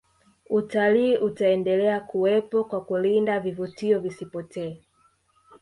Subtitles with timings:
[0.49, 4.81] utalii utaendelea kuwepo kwa kulinda vivutio visipotee